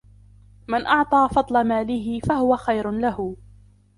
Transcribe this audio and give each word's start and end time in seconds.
مَنْ 0.67 0.85
أَعْطَى 0.85 1.29
فَضْلَ 1.35 1.63
مَالِهِ 1.63 2.19
فَهُوَ 2.19 2.57
خَيْرٌ 2.57 2.91
لَهُ 2.91 3.37